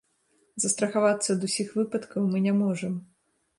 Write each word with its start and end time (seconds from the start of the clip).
Застрахавацца 0.63 1.27
ад 1.35 1.45
усіх 1.49 1.69
выпадкаў 1.81 2.27
мы 2.33 2.37
не 2.49 2.57
можам. 2.65 2.99